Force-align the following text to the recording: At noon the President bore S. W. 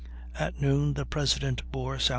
At 0.39 0.59
noon 0.59 0.95
the 0.95 1.05
President 1.05 1.71
bore 1.71 1.97
S. 1.97 2.07
W. 2.07 2.09